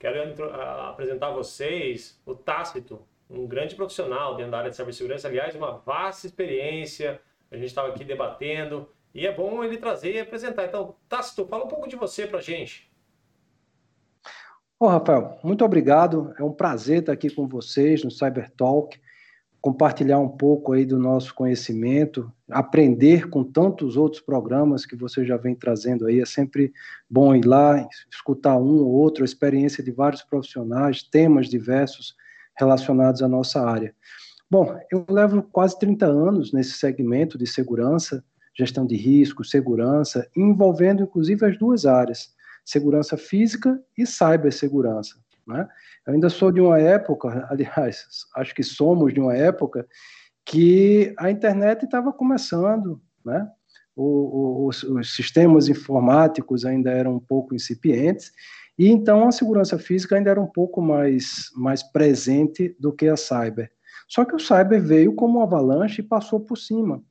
[0.00, 0.18] quero
[0.88, 5.72] apresentar a vocês o Tácito, um grande profissional dentro da área de cibersegurança, aliás, uma
[5.72, 7.20] vasta experiência.
[7.50, 10.64] A gente estava aqui debatendo e é bom ele trazer e apresentar.
[10.64, 12.90] Então, Tácito, fala um pouco de você para a gente.
[14.78, 16.34] Ô, Rafael, muito obrigado.
[16.38, 18.98] É um prazer estar aqui com vocês no Cyber Talk,
[19.60, 25.36] compartilhar um pouco aí do nosso conhecimento, aprender com tantos outros programas que você já
[25.36, 26.20] vem trazendo aí.
[26.20, 26.72] É sempre
[27.08, 32.14] bom ir lá, escutar um ou outro, a experiência de vários profissionais, temas diversos
[32.58, 33.94] relacionados à nossa área.
[34.50, 38.24] Bom, eu levo quase 30 anos nesse segmento de segurança,
[38.56, 42.34] gestão de riscos, segurança, envolvendo inclusive as duas áreas,
[42.64, 45.16] segurança física e cibersegurança.
[45.50, 45.68] Né?
[46.06, 49.86] Eu ainda sou de uma época, aliás, acho que somos de uma época
[50.44, 53.48] que a internet estava começando, né?
[53.94, 58.32] O, o, os, os, sistemas informáticos ainda eram um pouco incipientes,
[58.78, 63.16] e então a segurança física ainda era um pouco mais, mais presente do que a
[63.16, 63.70] cyber.
[64.08, 67.02] Só que o cyber veio como uma avalanche e passou por cima.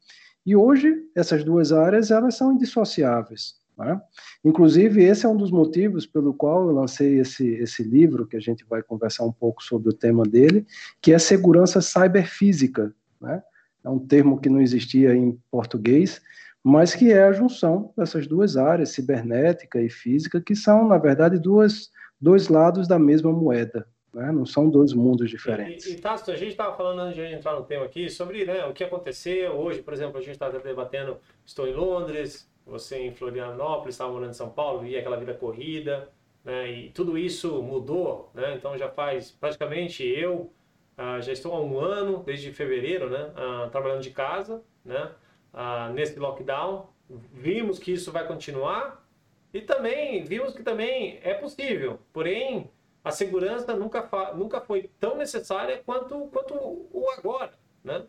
[0.46, 3.59] E hoje essas duas áreas elas são indissociáveis.
[3.80, 4.00] Né?
[4.44, 8.40] Inclusive esse é um dos motivos pelo qual eu lancei esse, esse livro que a
[8.40, 10.68] gente vai conversar um pouco sobre o tema dele,
[11.02, 12.94] que é segurança cyberfísica.
[13.22, 13.42] Né?
[13.84, 16.22] É um termo que não existia em português,
[16.62, 21.40] mas que é a junção dessas duas áreas, cibernética e física, que são, na verdade,
[21.40, 23.88] duas, dois lados da mesma moeda.
[24.14, 24.30] Né?
[24.34, 25.86] Não são dois mundos diferentes.
[25.86, 28.66] E, e, Tássio, a gente estava falando antes de entrar no tema aqui sobre né,
[28.66, 33.14] o que aconteceu hoje, por exemplo, a gente estava debatendo, estou em Londres, você em
[33.14, 36.10] Florianópolis, estava morando em São Paulo, via aquela vida corrida,
[36.44, 40.52] né, e tudo isso mudou, né, então já faz praticamente eu
[40.98, 45.12] ah, já estou há um ano, desde fevereiro, né, ah, trabalhando de casa, né,
[45.54, 46.90] ah, nesse lockdown.
[47.34, 49.08] Vimos que isso vai continuar
[49.54, 52.70] e também vimos que também é possível, porém
[53.04, 57.54] a segurança nunca, nunca foi tão necessária quanto, quanto o agora,
[57.84, 58.06] né?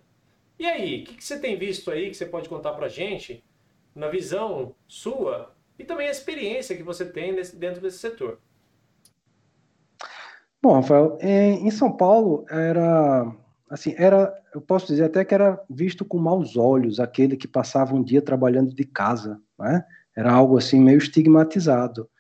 [0.59, 3.43] E aí, o que, que, você tem visto aí que você pode contar para gente
[3.95, 8.39] na visão sua e também a experiência que você tem nesse, dentro desse setor?
[10.63, 13.35] Bom, Rafael, em São Paulo era
[13.71, 17.95] assim, era, eu posso dizer até que era visto com maus olhos aquele que passava
[17.95, 19.85] um dia trabalhando de casa, né?
[20.15, 22.11] Era algo assim meio estigmatizado,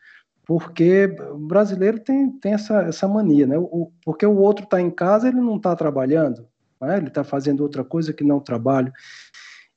[0.47, 3.59] porque o brasileiro tem, tem essa, essa mania, né?
[3.59, 6.47] O, porque o outro está em casa, ele não está trabalhando,
[6.80, 6.98] né?
[6.98, 8.92] ele está fazendo outra coisa que não trabalho.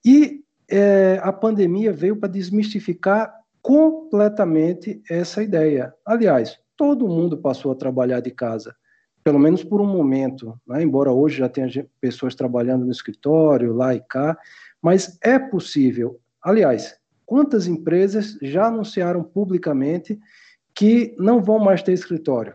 [0.05, 5.93] E é, a pandemia veio para desmistificar completamente essa ideia.
[6.05, 8.75] Aliás, todo mundo passou a trabalhar de casa
[9.23, 10.83] pelo menos por um momento, né?
[10.83, 14.37] embora hoje já tenha pessoas trabalhando no escritório, lá e cá,
[14.81, 16.19] mas é possível.
[16.41, 20.19] Aliás, quantas empresas já anunciaram publicamente
[20.75, 22.53] que não vão mais ter escritório,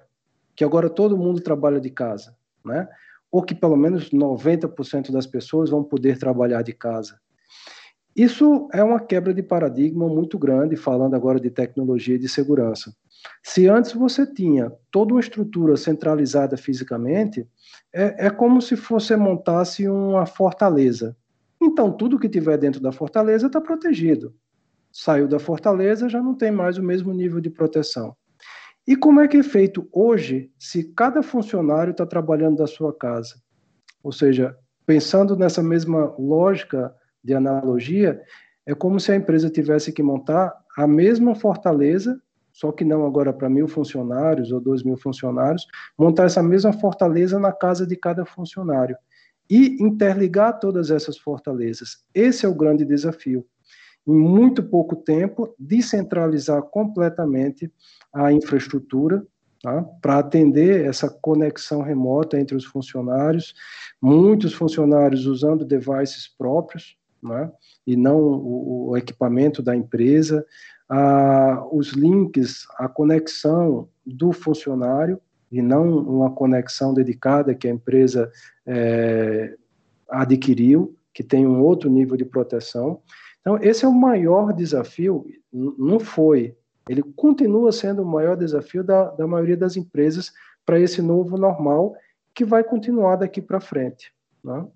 [0.54, 2.86] que agora todo mundo trabalha de casa, né?
[3.30, 7.18] ou que pelo menos 90% das pessoas vão poder trabalhar de casa.
[8.18, 12.92] Isso é uma quebra de paradigma muito grande, falando agora de tecnologia e de segurança.
[13.44, 17.46] Se antes você tinha toda uma estrutura centralizada fisicamente,
[17.94, 21.16] é, é como se você montasse uma fortaleza.
[21.62, 24.34] Então, tudo que tiver dentro da fortaleza está protegido.
[24.90, 28.16] Saiu da fortaleza, já não tem mais o mesmo nível de proteção.
[28.84, 33.36] E como é que é feito hoje se cada funcionário está trabalhando da sua casa?
[34.02, 36.92] Ou seja, pensando nessa mesma lógica
[37.22, 38.20] de analogia,
[38.66, 42.20] é como se a empresa tivesse que montar a mesma fortaleza
[42.58, 45.64] só que não agora para mil funcionários ou dois mil funcionários,
[45.96, 48.96] montar essa mesma fortaleza na casa de cada funcionário
[49.48, 52.04] e interligar todas essas fortalezas.
[52.12, 53.46] Esse é o grande desafio.
[54.04, 57.72] Em muito pouco tempo, descentralizar completamente
[58.12, 59.24] a infraestrutura
[59.62, 59.84] tá?
[60.02, 63.54] para atender essa conexão remota entre os funcionários,
[64.02, 67.50] muitos funcionários usando devices próprios, né?
[67.86, 70.44] e não o, o equipamento da empresa,
[70.88, 75.20] ah, os links, a conexão do funcionário
[75.50, 78.30] e não uma conexão dedicada que a empresa
[78.66, 79.54] é,
[80.08, 83.00] adquiriu, que tem um outro nível de proteção.
[83.40, 86.54] Então, esse é o maior desafio, não foi,
[86.88, 90.32] ele continua sendo o maior desafio da, da maioria das empresas
[90.64, 91.94] para esse novo normal
[92.34, 94.12] que vai continuar daqui para frente.
[94.42, 94.66] Né?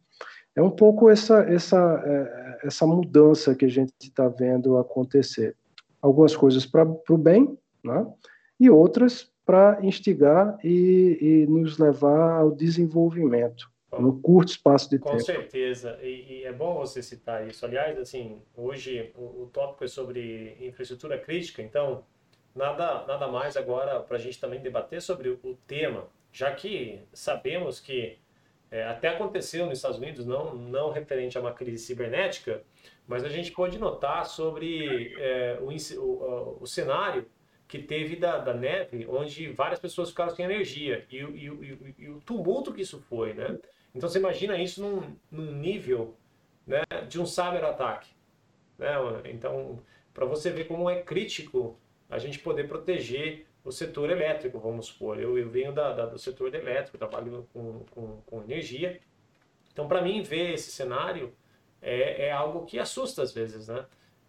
[0.55, 5.57] É um pouco essa, essa, é, essa mudança que a gente está vendo acontecer
[6.01, 8.07] algumas coisas para o bem, né?
[8.59, 15.11] e outras para instigar e, e, nos levar ao desenvolvimento no curto espaço de Com
[15.11, 15.19] tempo.
[15.19, 17.67] Com certeza, e, e, é bom você citar isso.
[17.67, 22.05] Aliás, assim, hoje o, o tópico é sobre infraestrutura crítica, então
[22.55, 27.81] nada, nada mais agora para a gente também debater sobre o tema, já que sabemos
[27.81, 28.19] que
[28.73, 32.63] é, até aconteceu nos Estados Unidos, não, não referente a uma crise cibernética,
[33.07, 35.69] mas a gente pode notar sobre é, o,
[36.01, 37.27] o, o, cenário
[37.69, 42.09] que teve da, da, neve, onde várias pessoas ficaram sem energia e, e, e, e,
[42.09, 43.59] o tumulto que isso foi, né?
[43.95, 46.17] Então você imagina isso num, num nível
[46.67, 48.09] né, de um cyber-ataque.
[48.79, 48.95] Né?
[49.27, 49.83] Então,
[50.15, 51.79] para você ver como é crítico
[52.09, 55.21] a gente poder proteger o setor elétrico, vamos supor.
[55.21, 59.01] Eu, eu venho da, da, do setor elétrico, trabalho com, com, com energia.
[59.73, 61.33] Então, para mim, ver esse cenário
[61.81, 63.87] é, é, algo que assusta às vezes, né?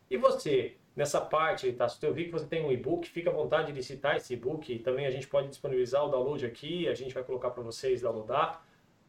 [0.10, 1.88] E você, nessa parte, tá?
[2.04, 4.80] eu vi que você tem um e-book, fica à vontade de citar esse e-book.
[4.80, 8.64] Também a gente pode disponibilizar o download aqui, a gente vai colocar para vocês downloadar.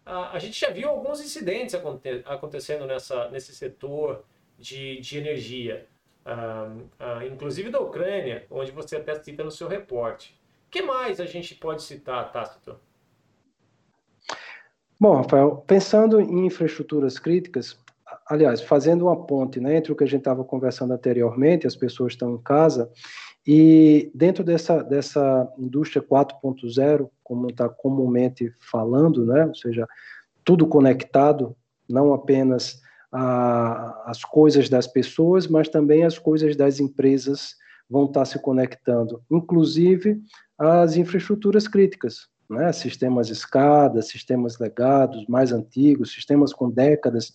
[0.06, 4.24] Ah, a gente já viu alguns incidentes aconte acontecendo nessa, nesse setor
[4.58, 5.86] de, de energia
[7.30, 10.38] inclusive da Ucrânia, onde você até cita no seu reporte.
[10.66, 12.76] O que mais a gente pode citar, Tácito?
[14.98, 17.78] Bom, Rafael, pensando em infraestruturas críticas,
[18.28, 22.12] aliás, fazendo uma ponte né, entre o que a gente estava conversando anteriormente, as pessoas
[22.12, 22.90] estão em casa,
[23.46, 29.86] e dentro dessa, dessa indústria 4.0, como está comumente falando, né, ou seja,
[30.44, 31.54] tudo conectado,
[31.88, 32.80] não apenas
[33.14, 37.54] a, as coisas das pessoas, mas também as coisas das empresas
[37.88, 40.20] vão estar se conectando, inclusive
[40.58, 42.72] as infraestruturas críticas, né?
[42.72, 47.32] sistemas escada, sistemas legados, mais antigos, sistemas com décadas,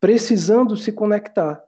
[0.00, 1.62] precisando se conectar,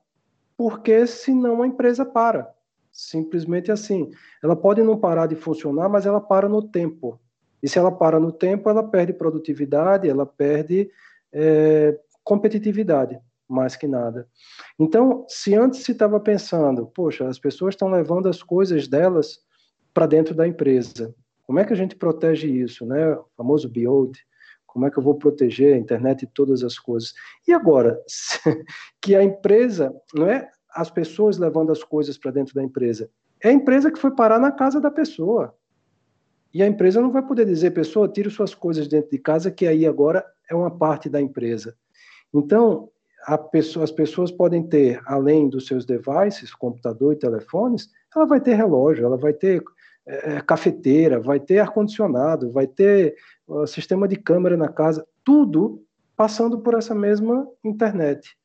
[0.56, 2.50] porque senão a empresa para.
[2.90, 4.11] Simplesmente assim.
[4.43, 7.20] Ela pode não parar de funcionar, mas ela para no tempo.
[7.61, 10.88] E se ela para no tempo, ela perde produtividade, ela perde
[11.32, 14.29] é, competitividade mais que nada.
[14.79, 19.38] Então, se antes se estava pensando, poxa, as pessoas estão levando as coisas delas
[19.93, 21.14] para dentro da empresa,
[21.44, 23.14] como é que a gente protege isso, né?
[23.14, 24.19] O famoso build,
[24.67, 27.12] como é que eu vou proteger a internet e todas as coisas?
[27.46, 28.00] E agora,
[29.00, 33.08] que a empresa, não é as pessoas levando as coisas para dentro da empresa,
[33.40, 35.55] é a empresa que foi parar na casa da pessoa.
[36.52, 39.67] E a empresa não vai poder dizer, pessoa, tire suas coisas dentro de casa, que
[39.67, 41.76] aí agora é uma parte da empresa.
[42.32, 42.90] Então,
[43.38, 48.55] pessoa, as pessoas podem ter, além dos seus devices, computador e telefones, ela vai ter
[48.55, 49.62] relógio, ela vai ter
[50.06, 53.17] é, cafeteira, vai ter ar-condicionado, vai ter
[53.49, 55.82] uh, sistema de câmera na casa, tudo
[56.17, 58.37] passando por essa mesma internet.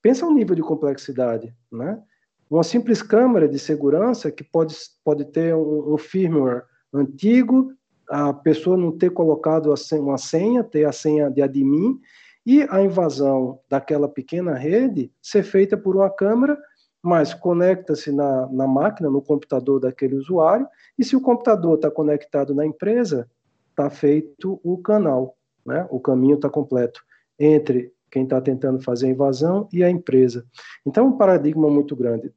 [0.00, 2.02] Pensa o nível de complexidade, né?
[2.50, 4.74] Uma simples câmera de segurança que pode,
[5.04, 7.72] pode ter um, um firmware antigo,
[8.08, 11.98] a pessoa não ter colocado senha, uma senha, ter a senha de admin,
[12.44, 16.58] e a invasão daquela pequena rede ser feita por uma câmera,
[17.02, 20.66] mas conecta-se na, na máquina, no computador daquele usuário,
[20.98, 23.28] e se o computador está conectado na empresa,
[23.70, 25.36] está feito o canal,
[25.66, 25.86] né?
[25.90, 27.02] o caminho está completo
[27.38, 30.44] entre quem está tentando fazer a invasão e a empresa.
[30.86, 32.32] Então, é um paradigma muito grande.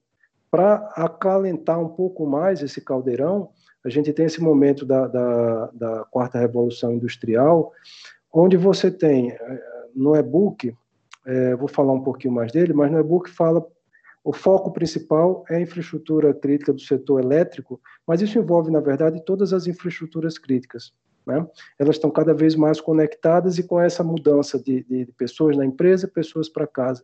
[0.50, 3.50] Para acalentar um pouco mais esse caldeirão,
[3.84, 7.72] a gente tem esse momento da, da, da quarta revolução industrial,
[8.34, 10.76] onde você tem eh, no e-book,
[11.26, 13.66] é, vou falar um pouquinho mais dele, mas no e-book fala
[14.24, 19.24] o foco principal é a infraestrutura crítica do setor elétrico, mas isso envolve, na verdade,
[19.24, 20.92] todas as infraestruturas críticas.
[21.28, 21.48] Né?
[21.78, 25.64] Elas estão cada vez mais conectadas e com essa mudança de, de, de pessoas na
[25.64, 27.04] empresa, pessoas para casa.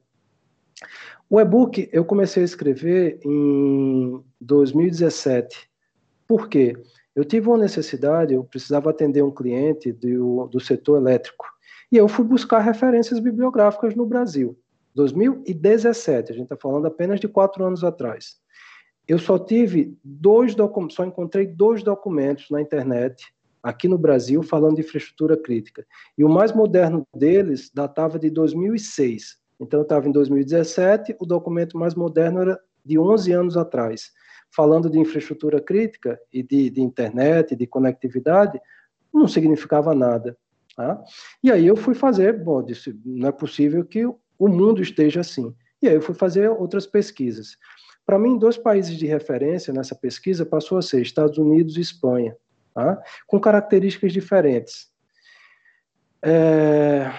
[1.30, 5.70] O e-book eu comecei a escrever em 2017.
[6.28, 6.76] Por quê?
[7.16, 11.46] Eu tive uma necessidade, eu precisava atender um cliente do, do setor elétrico.
[11.92, 14.58] E eu fui buscar referências bibliográficas no Brasil.
[14.96, 18.38] 2017, a gente está falando apenas de quatro anos atrás.
[19.08, 24.76] Eu só tive dois documentos, só encontrei dois documentos na internet aqui no Brasil falando
[24.76, 25.86] de infraestrutura crítica.
[26.18, 29.38] E o mais moderno deles datava de 2006.
[29.60, 34.12] Então eu estava em 2017, o documento mais moderno era de 11 anos atrás.
[34.54, 38.60] Falando de infraestrutura crítica e de, de internet, de conectividade,
[39.14, 40.38] não significava nada.
[40.76, 41.02] Tá?
[41.44, 45.54] E aí eu fui fazer, bom, disse, não é possível que o mundo esteja assim.
[45.82, 47.58] E aí eu fui fazer outras pesquisas.
[48.06, 52.36] Para mim, dois países de referência nessa pesquisa passou a ser Estados Unidos e Espanha,
[52.74, 53.02] tá?
[53.28, 54.92] com características diferentes.
[56.24, 57.12] É...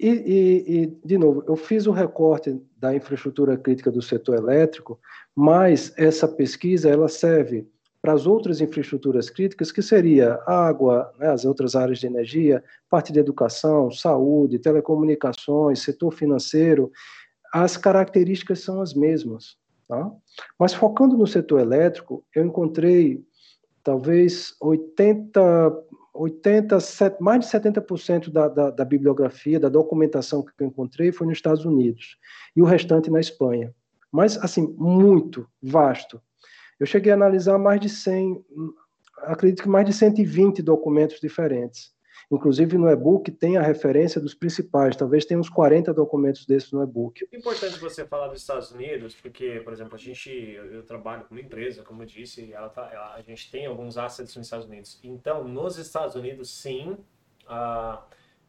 [0.00, 4.98] E, e, e, de novo, eu fiz o recorte da infraestrutura crítica do setor elétrico,
[5.36, 7.68] mas essa pesquisa ela serve
[8.02, 13.12] para as outras infraestruturas críticas, que seria água, né, as outras áreas de energia, parte
[13.12, 16.90] de educação, saúde, telecomunicações, setor financeiro,
[17.52, 19.56] as características são as mesmas.
[19.86, 20.10] Tá?
[20.58, 23.22] Mas focando no setor elétrico, eu encontrei
[23.82, 25.40] talvez 80,
[26.14, 26.78] 80
[27.20, 31.64] mais de 70% da, da, da bibliografia, da documentação que eu encontrei foi nos Estados
[31.64, 32.16] Unidos
[32.54, 33.74] e o restante na Espanha.
[34.12, 36.20] Mas, assim, muito vasto.
[36.80, 38.42] Eu cheguei a analisar mais de 100,
[39.18, 41.94] acredito que mais de 120 documentos diferentes.
[42.30, 46.82] Inclusive no e-book tem a referência dos principais, talvez tenha uns 40 documentos desses no
[46.82, 47.26] e-book.
[47.32, 51.34] É importante você falar dos Estados Unidos, porque, por exemplo, a gente, eu, trabalho com
[51.34, 54.66] uma empresa, como eu disse, ela tá, ela, a gente tem alguns assets nos Estados
[54.66, 55.00] Unidos.
[55.02, 56.96] Então, nos Estados Unidos, sim,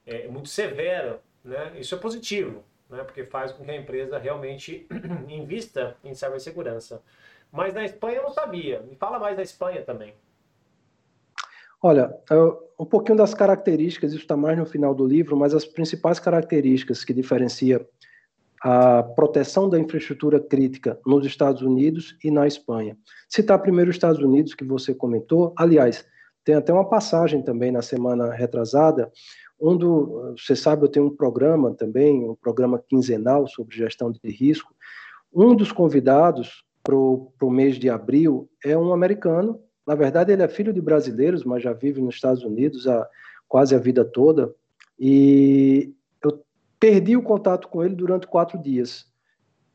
[0.05, 1.73] é muito severo, né?
[1.79, 3.03] Isso é positivo, né?
[3.03, 4.87] Porque faz com que a empresa realmente
[5.27, 7.01] invista em cibersegurança.
[7.51, 8.81] Mas na Espanha eu não sabia.
[8.81, 10.13] Me fala mais da Espanha também.
[11.83, 12.15] Olha,
[12.79, 17.03] um pouquinho das características, isso está mais no final do livro, mas as principais características
[17.03, 17.85] que diferencia
[18.63, 22.95] a proteção da infraestrutura crítica nos Estados Unidos e na Espanha.
[23.27, 26.05] Citar primeiro os Estados Unidos, que você comentou, aliás,
[26.45, 29.11] tem até uma passagem também na semana retrasada,
[29.59, 34.73] do, você sabe, eu tenho um programa também, um programa quinzenal sobre gestão de risco.
[35.33, 40.47] Um dos convidados para o mês de abril é um americano na verdade, ele é
[40.47, 43.07] filho de brasileiros, mas já vive nos Estados Unidos há
[43.47, 44.53] quase a vida toda.
[44.99, 46.43] E eu
[46.79, 49.05] perdi o contato com ele durante quatro dias.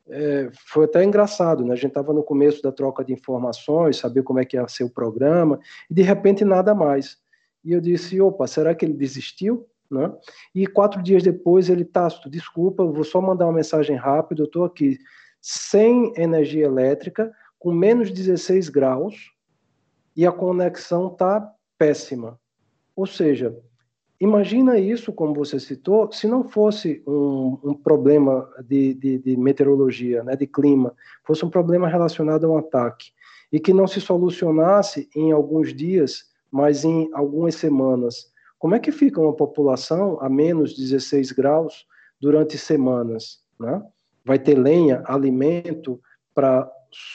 [0.08, 1.72] É, foi até engraçado, né?
[1.72, 4.84] A gente estava no começo da troca de informações, saber como é que ia ser
[4.84, 5.58] o programa,
[5.90, 7.18] e de repente nada mais.
[7.64, 9.66] E eu disse, opa, será que ele desistiu?
[9.90, 10.12] Né?
[10.54, 14.64] E quatro dias depois ele, Tácito, desculpa, vou só mandar uma mensagem rápida, eu estou
[14.64, 14.98] aqui
[15.48, 19.30] sem energia elétrica, com menos 16 graus,
[20.16, 22.36] e a conexão está péssima.
[22.96, 23.56] Ou seja,
[24.20, 30.24] imagina isso, como você citou, se não fosse um, um problema de, de, de, meteorologia,
[30.24, 30.92] né, de clima,
[31.24, 33.12] fosse um problema relacionado a um ataque,
[33.52, 38.32] e que não se solucionasse em alguns dias, mas em algumas semanas.
[38.58, 41.86] Como é que fica uma população a menos 16 graus
[42.20, 43.44] durante semanas?
[43.60, 43.80] Né?
[44.26, 46.00] Vai ter lenha, alimento
[46.34, 46.70] para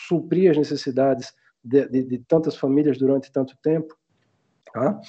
[0.07, 3.95] suprir as necessidades de, de, de tantas famílias durante tanto tempo.
[4.73, 4.99] Tá?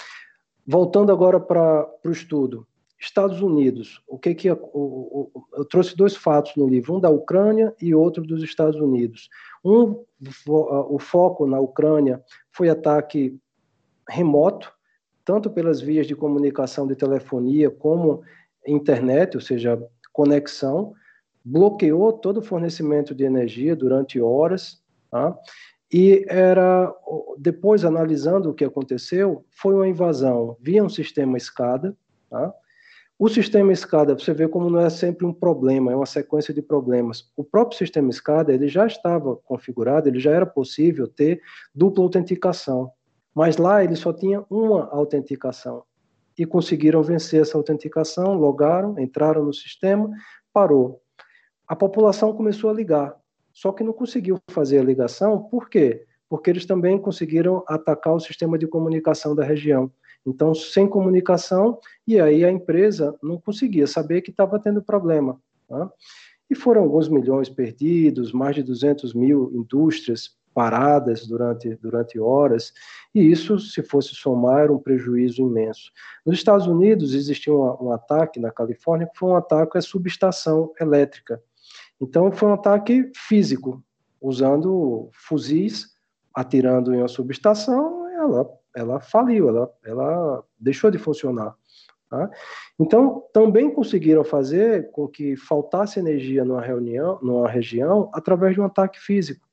[0.67, 2.67] Voltando agora para o estudo.
[2.99, 7.11] Estados Unidos, o que que o, o, eu trouxe dois fatos no livro, um da
[7.11, 9.29] Ucrânia e outro dos Estados Unidos.
[9.65, 10.05] Um,
[10.49, 13.37] o foco na Ucrânia foi ataque
[14.09, 14.73] remoto,
[15.25, 18.23] tanto pelas vias de comunicação de telefonia como
[18.65, 19.83] internet, ou seja,
[20.13, 20.95] conexão,
[21.45, 25.37] bloqueou todo o fornecimento de energia durante horas, tá?
[25.93, 26.91] E era,
[27.37, 31.95] depois analisando o que aconteceu, foi uma invasão via um sistema escada.
[32.31, 32.55] Tá?
[33.19, 36.63] O sistema escada, você vê como não é sempre um problema, é uma sequência de
[36.63, 37.31] problemas.
[37.37, 41.43] O próprio sistema escada, ele já estava configurado, ele já era possível ter
[41.75, 42.91] dupla autenticação.
[43.35, 45.83] Mas lá ele só tinha uma autenticação.
[46.39, 50.11] E conseguiram vencer essa autenticação, logaram, entraram no sistema,
[50.55, 51.02] parou.
[51.67, 53.17] A população começou a ligar
[53.53, 56.07] só que não conseguiu fazer a ligação, por quê?
[56.29, 59.93] Porque eles também conseguiram atacar o sistema de comunicação da região.
[60.27, 65.39] Então, sem comunicação, e aí a empresa não conseguia saber que estava tendo problema.
[65.69, 65.91] Tá?
[66.49, 72.73] E foram alguns milhões perdidos, mais de 200 mil indústrias paradas durante, durante horas,
[73.15, 75.91] e isso, se fosse somar, era um prejuízo imenso.
[76.25, 80.73] Nos Estados Unidos, existiu um, um ataque na Califórnia, que foi um ataque à subestação
[80.79, 81.43] elétrica.
[82.03, 83.81] Então foi um ataque físico,
[84.21, 85.87] usando fuzis,
[86.35, 91.55] atirando em uma subestação, ela, ela faliu, ela, ela deixou de funcionar.
[92.11, 92.29] Tá?
[92.79, 98.65] Então, também conseguiram fazer com que faltasse energia numa, reunião, numa região através de um
[98.65, 99.47] ataque físico.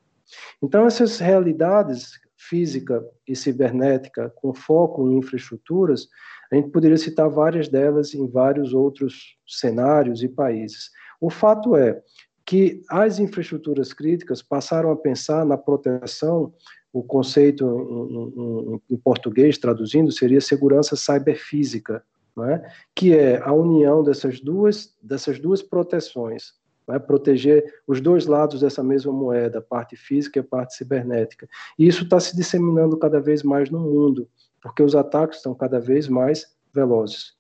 [0.62, 6.08] Então, essas realidades física e cibernética com foco em infraestruturas,
[6.52, 10.90] a gente poderia citar várias delas em vários outros cenários e países.
[11.22, 12.02] O fato é
[12.50, 16.52] que as infraestruturas críticas passaram a pensar na proteção,
[16.92, 22.04] o conceito em, em, em português, traduzindo, seria segurança cyberfísica,
[22.44, 22.68] é?
[22.96, 26.54] que é a união dessas duas, dessas duas proteções,
[26.90, 26.98] é?
[26.98, 31.48] proteger os dois lados dessa mesma moeda, a parte física e a parte cibernética.
[31.78, 34.28] E isso está se disseminando cada vez mais no mundo,
[34.60, 37.36] porque os ataques estão cada vez mais velozes.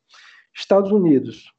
[0.54, 1.52] Estados Unidos,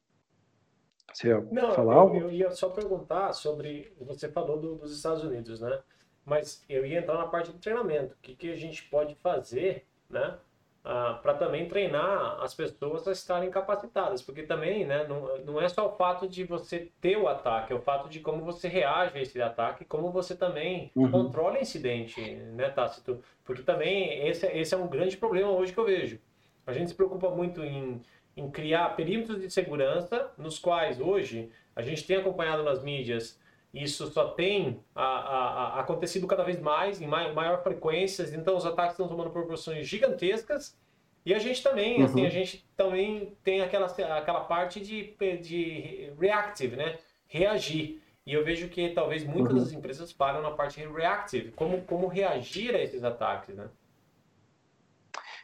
[1.13, 2.17] você ia Não, falar eu, algo?
[2.17, 3.93] Eu ia só perguntar sobre.
[4.01, 5.79] Você falou do, dos Estados Unidos, né?
[6.25, 8.13] Mas eu ia entrar na parte do treinamento.
[8.13, 10.37] O que, que a gente pode fazer, né?
[10.83, 15.69] Ah, para também treinar as pessoas a estarem capacitadas, porque também né, não, não é
[15.69, 19.15] só o fato de você ter o ataque, é o fato de como você reage
[19.15, 21.11] a esse ataque, como você também uhum.
[21.11, 23.21] controla o incidente, né, Tácito?
[23.45, 26.19] Porque também esse, esse é um grande problema hoje que eu vejo.
[26.65, 28.01] A gente se preocupa muito em,
[28.35, 33.39] em criar perímetros de segurança, nos quais hoje a gente tem acompanhado nas mídias
[33.73, 38.57] isso só tem a, a, a acontecido cada vez mais, em maior, maior frequência, então
[38.57, 40.77] os ataques estão tomando proporções gigantescas.
[41.25, 42.05] E a gente também, uhum.
[42.05, 46.97] assim, a gente também tem aquela, aquela parte de, de reactive, né?
[47.27, 48.01] Reagir.
[48.25, 49.59] E eu vejo que talvez muitas uhum.
[49.59, 53.69] das empresas param na parte reactive, como, como reagir a esses ataques, né?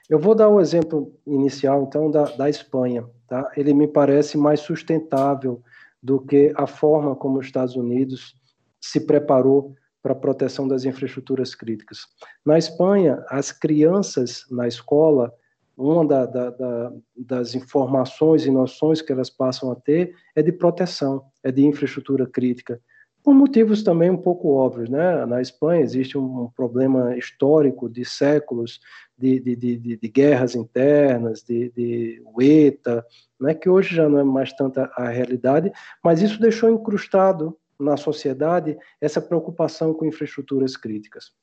[0.09, 3.05] Eu vou dar um exemplo inicial, então, da, da Espanha.
[3.27, 3.51] Tá?
[3.57, 5.61] Ele me parece mais sustentável
[6.01, 8.35] do que a forma como os Estados Unidos
[8.79, 12.05] se preparou para a proteção das infraestruturas críticas.
[12.45, 15.33] Na Espanha, as crianças na escola,
[15.75, 20.51] uma da, da, da, das informações e noções que elas passam a ter é de
[20.51, 22.79] proteção, é de infraestrutura crítica,
[23.27, 24.87] por motivos também um pouco óbvios.
[24.87, 25.25] Né?
[25.25, 28.79] Na Espanha existe um problema histórico de séculos
[29.17, 33.05] de, de, de, de guerras internas, de, de ETA,
[33.37, 37.97] né, que hoje já não é mais tanta a realidade, mas isso deixou incrustado na
[37.97, 41.33] sociedade essa preocupação com infraestruturas críticas.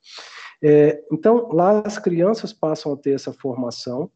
[0.63, 4.11] É, então, lá as crianças passam a ter essa formação,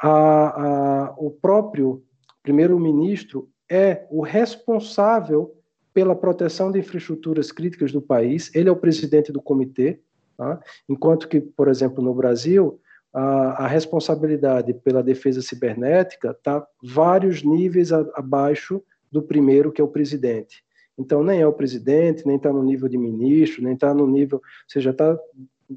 [0.00, 2.04] a, a, o próprio
[2.44, 5.55] primeiro-ministro é o responsável
[5.96, 9.98] pela proteção de infraestruturas críticas do país, ele é o presidente do comitê,
[10.36, 10.60] Tá?
[10.88, 12.78] Enquanto que, por exemplo, no Brasil,
[13.12, 19.84] a, a responsabilidade pela defesa cibernética está vários níveis a, abaixo do primeiro, que é
[19.84, 20.62] o presidente.
[20.98, 24.38] Então, nem é o presidente, nem está no nível de ministro, nem está no nível,
[24.38, 25.18] ou seja, está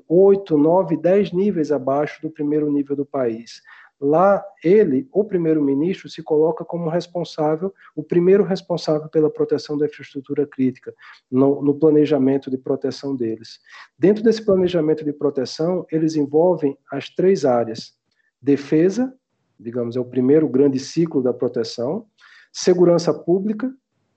[0.08, 3.62] oito, nove, dez níveis abaixo do primeiro nível do país.
[4.02, 10.48] Lá, ele, o primeiro-ministro, se coloca como responsável, o primeiro responsável pela proteção da infraestrutura
[10.48, 10.94] crítica,
[11.30, 13.60] no, no, planejamento de proteção deles.
[13.98, 17.94] Dentro desse planejamento de proteção, eles envolvem as três áreas:
[18.42, 19.14] defesa,
[19.60, 22.06] digamos, é o primeiro grande ciclo da proteção,
[22.54, 23.70] segurança pública,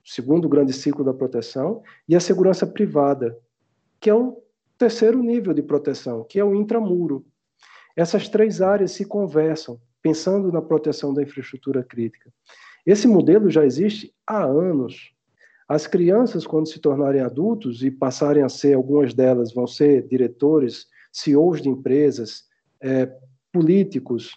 [0.05, 3.37] segundo grande ciclo da proteção, e a segurança privada,
[3.99, 4.41] que é o
[4.77, 7.25] terceiro nível de proteção, que é o intramuro,
[7.95, 12.31] essas três áreas se conversam, pensando na proteção da infraestrutura crítica.
[12.85, 15.13] Esse modelo já existe há anos.
[15.67, 20.87] As crianças, quando se tornarem adultos e passarem a ser, algumas delas vão ser diretores,
[21.11, 22.43] CEOs de empresas,
[22.81, 23.09] é,
[23.51, 24.31] políticos,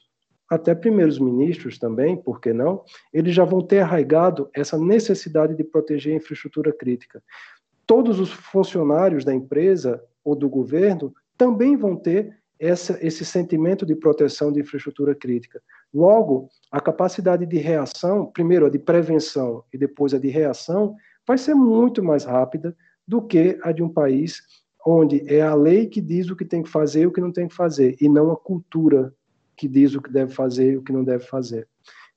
[0.49, 2.85] até primeiros ministros também, por que não?
[3.13, 7.21] Eles já vão ter arraigado essa necessidade de proteger a infraestrutura crítica.
[7.85, 13.95] Todos os funcionários da empresa ou do governo também vão ter essa, esse sentimento de
[13.95, 15.63] proteção de infraestrutura crítica.
[15.93, 20.95] Logo, a capacidade de reação, primeiro a de prevenção e depois a de reação,
[21.27, 24.43] vai ser muito mais rápida do que a de um país
[24.87, 27.33] onde é a lei que diz o que tem que fazer e o que não
[27.33, 29.13] tem que fazer, e não a cultura
[29.57, 31.67] que diz o que deve fazer e o que não deve fazer.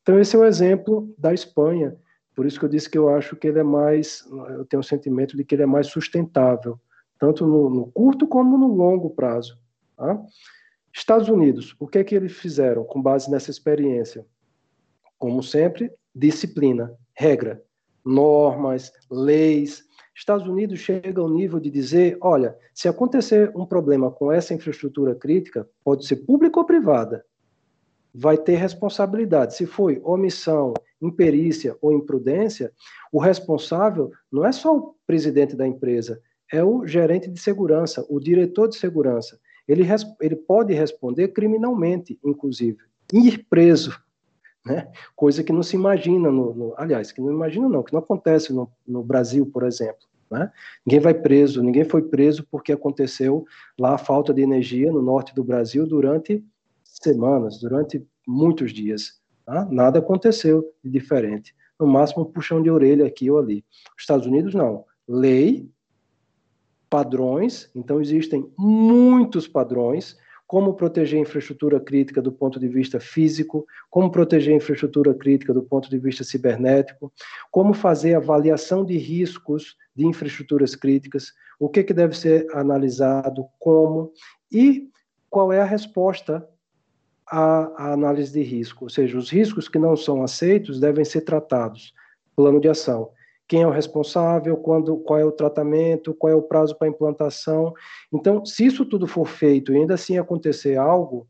[0.01, 1.95] Então, esse é o exemplo da Espanha.
[2.35, 4.83] Por isso que eu disse que eu acho que ele é mais, eu tenho o
[4.83, 6.79] sentimento de que ele é mais sustentável,
[7.19, 9.57] tanto no, no curto como no longo prazo.
[9.99, 10.17] Tá?
[10.93, 14.25] Estados Unidos, o que é que eles fizeram com base nessa experiência?
[15.17, 17.61] Como sempre, disciplina, regra,
[18.03, 19.83] normas, leis.
[20.15, 25.13] Estados Unidos chega ao nível de dizer: olha, se acontecer um problema com essa infraestrutura
[25.13, 27.25] crítica, pode ser pública ou privada,
[28.13, 29.55] vai ter responsabilidade.
[29.55, 32.71] Se foi omissão, imperícia ou imprudência,
[33.11, 38.17] o responsável não é só o presidente da empresa, é o gerente de segurança, o
[38.17, 39.37] diretor de segurança
[39.71, 39.87] ele,
[40.19, 42.79] ele pode responder criminalmente, inclusive,
[43.13, 43.99] ir preso,
[44.65, 44.91] né?
[45.15, 48.51] coisa que não se imagina, no, no, aliás, que não imagina não, que não acontece
[48.51, 50.07] no, no Brasil, por exemplo.
[50.29, 50.51] Né?
[50.85, 53.45] Ninguém vai preso, ninguém foi preso porque aconteceu
[53.79, 56.43] lá a falta de energia no norte do Brasil durante
[56.83, 59.19] semanas, durante muitos dias.
[59.45, 59.65] Tá?
[59.71, 61.55] Nada aconteceu de diferente.
[61.79, 63.63] No máximo, um puxão de orelha aqui ou ali.
[63.97, 64.83] Os Estados Unidos, não.
[65.07, 65.69] Lei,
[66.89, 73.67] padrões, então existem muitos padrões, como proteger a infraestrutura crítica do ponto de vista físico,
[73.87, 77.13] como proteger a infraestrutura crítica do ponto de vista cibernético,
[77.51, 84.11] como fazer avaliação de riscos de infraestruturas críticas, o que, que deve ser analisado, como,
[84.51, 84.89] e
[85.29, 86.43] qual é a resposta
[87.27, 91.21] à, à análise de risco, ou seja, os riscos que não são aceitos devem ser
[91.21, 91.93] tratados,
[92.35, 93.11] plano de ação
[93.49, 97.73] quem é o responsável, quando, qual é o tratamento, qual é o prazo para implantação.
[98.13, 101.27] Então, se isso tudo for feito e ainda assim acontecer algo,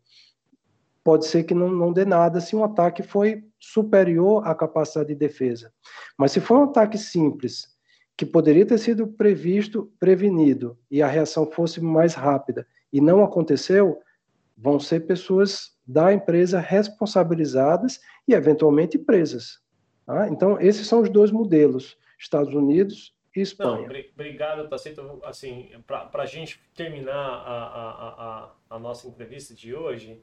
[1.02, 5.16] pode ser que não, não dê nada se um ataque foi superior à capacidade de
[5.16, 5.72] defesa.
[6.18, 7.70] Mas se for um ataque simples,
[8.18, 13.98] que poderia ter sido previsto, prevenido, e a reação fosse mais rápida, e não aconteceu,
[14.58, 19.60] vão ser pessoas da empresa responsabilizadas e eventualmente presas.
[20.06, 20.28] Tá?
[20.28, 23.88] Então, esses são os dois modelos, Estados Unidos e Espanha.
[23.88, 25.22] Não, obrigado, Tacito.
[25.24, 30.22] Assim, para a gente terminar a, a, a, a, nossa entrevista de hoje,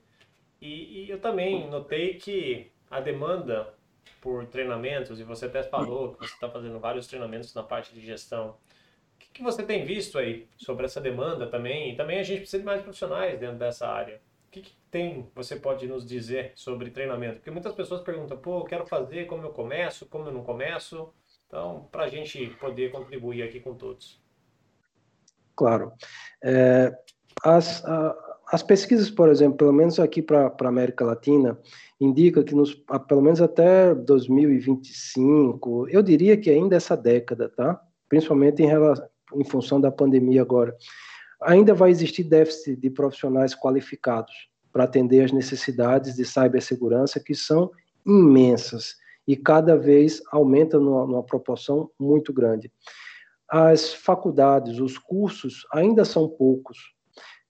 [0.60, 3.74] e, e eu também notei que a demanda
[4.20, 8.00] por treinamentos, e você até falou que você está fazendo vários treinamentos na parte de
[8.00, 8.50] gestão.
[8.50, 11.92] O que, que, você tem visto aí sobre essa demanda também?
[11.92, 14.20] E também a gente precisa de mais profissionais dentro dessa área.
[14.48, 17.36] O que, que tem, você pode nos dizer sobre treinamento?
[17.36, 21.12] Porque muitas pessoas perguntam, pô, eu quero fazer, como eu começo, como eu não começo.
[21.46, 24.20] Então, para a gente poder contribuir aqui com todos.
[25.54, 25.92] Claro.
[26.42, 26.96] É,
[27.42, 27.82] as,
[28.52, 31.58] as pesquisas, por exemplo, pelo menos aqui para a América Latina,
[32.00, 32.74] indica que nos,
[33.08, 37.80] pelo menos até 2025, eu diria que ainda essa década, tá?
[38.08, 40.76] Principalmente em, relação, em função da pandemia agora,
[41.40, 47.70] ainda vai existir déficit de profissionais qualificados para atender às necessidades de cibersegurança que são
[48.04, 52.70] imensas e cada vez aumentam numa, numa proporção muito grande.
[53.48, 56.94] As faculdades, os cursos ainda são poucos.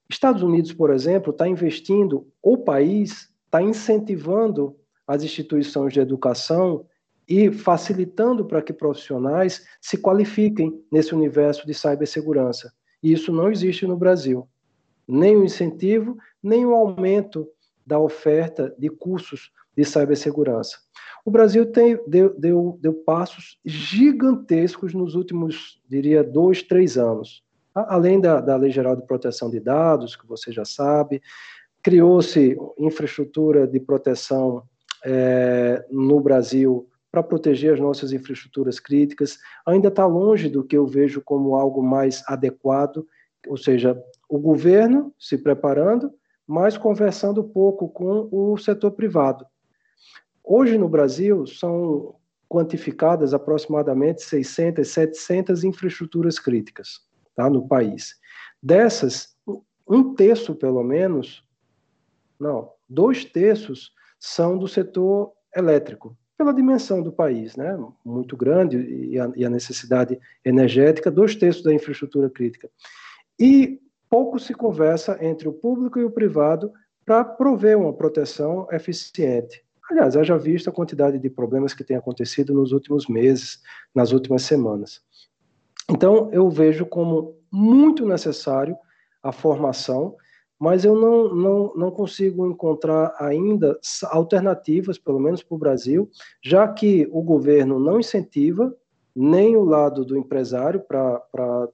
[0.09, 6.87] Estados Unidos, por exemplo, está investindo, o país está incentivando as instituições de educação
[7.29, 12.73] e facilitando para que profissionais se qualifiquem nesse universo de cibersegurança.
[13.03, 14.49] E isso não existe no Brasil.
[15.09, 17.49] Nem o incentivo, nem o aumento
[17.85, 20.79] da oferta de cursos de cibersegurança.
[21.25, 27.45] O Brasil tem, deu, deu, deu passos gigantescos nos últimos, diria, dois, três anos.
[27.75, 31.21] Além da, da Lei Geral de Proteção de Dados, que você já sabe,
[31.87, 34.65] Criou-se infraestrutura de proteção
[35.05, 39.39] é, no Brasil para proteger as nossas infraestruturas críticas.
[39.65, 43.07] Ainda está longe do que eu vejo como algo mais adequado,
[43.47, 43.97] ou seja,
[44.29, 46.13] o governo se preparando,
[46.45, 49.47] mas conversando pouco com o setor privado.
[50.43, 52.15] Hoje no Brasil são
[52.49, 57.01] quantificadas aproximadamente 600, 700 infraestruturas críticas
[57.35, 58.15] tá, no país.
[58.63, 59.37] Dessas,
[59.89, 61.45] um terço, pelo menos,
[62.39, 69.19] não, dois terços são do setor elétrico, pela dimensão do país, né, muito grande e
[69.19, 72.71] a, e a necessidade energética, dois terços da infraestrutura crítica.
[73.39, 76.73] E pouco se conversa entre o público e o privado
[77.05, 79.66] para prover uma proteção eficiente.
[79.91, 83.61] Aliás, haja visto a quantidade de problemas que tem acontecido nos últimos meses,
[83.95, 85.01] nas últimas semanas.
[85.89, 88.77] Então, eu vejo como muito necessário
[89.23, 90.17] a formação
[90.59, 96.11] mas eu não, não, não consigo encontrar ainda alternativas, pelo menos para o Brasil,
[96.43, 98.75] já que o governo não incentiva
[99.15, 101.69] nem o lado do empresário para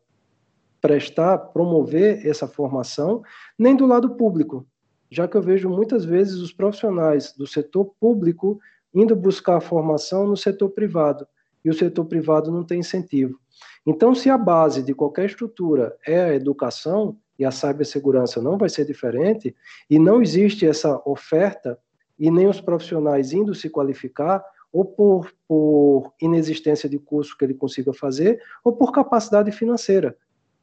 [0.80, 3.22] prestar, promover essa formação,
[3.56, 4.66] nem do lado público,
[5.12, 8.58] já que eu vejo muitas vezes os profissionais do setor público
[8.94, 11.26] indo buscar formação no setor privado,
[11.62, 13.38] e o setor privado não tem incentivo.
[13.86, 18.70] Então, se a base de qualquer estrutura é a educação, e a cibersegurança não vai
[18.70, 19.54] ser diferente,
[19.90, 21.78] e não existe essa oferta
[22.18, 27.54] e nem os profissionais indo se qualificar, ou por, por inexistência de curso que ele
[27.54, 30.16] consiga fazer, ou por capacidade financeira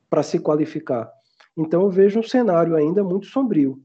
[0.09, 1.07] para se qualificar.
[1.55, 3.79] Então, eu vejo um cenário ainda muito sombrio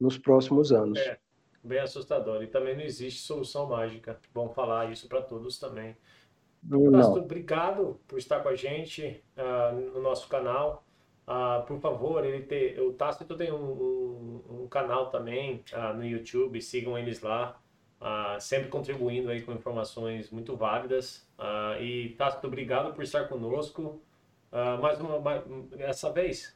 [0.00, 0.98] nos próximos anos.
[0.98, 1.18] É,
[1.62, 2.42] bem assustador.
[2.42, 4.18] E também não existe solução mágica.
[4.32, 5.96] Bom falar isso para todos também.
[6.62, 7.14] Não.
[7.14, 10.84] obrigado por estar com a gente uh, no nosso canal.
[11.26, 16.04] Uh, por favor, ele ter, o Tácito tem um, um, um canal também uh, no
[16.04, 17.60] YouTube, sigam eles lá,
[18.38, 21.26] sempre contribuindo aí com informações muito válidas.
[21.80, 24.00] e Tácito, obrigado por estar conosco
[24.80, 25.42] mais uma mais,
[25.78, 26.54] essa vez.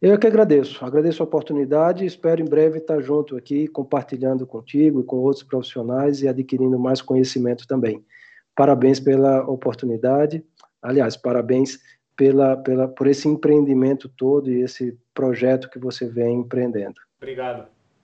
[0.00, 4.46] Eu é que agradeço, agradeço a oportunidade e espero em breve estar junto aqui, compartilhando
[4.46, 8.04] contigo e com outros profissionais e adquirindo mais conhecimento também.
[8.54, 10.44] Parabéns pela oportunidade,
[10.80, 11.80] aliás, parabéns
[12.16, 17.00] pela, pela, por esse empreendimento todo e esse projeto que você vem empreendendo.
[17.16, 17.66] Obrigado.